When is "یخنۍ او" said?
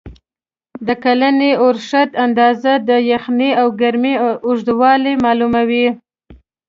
3.11-3.67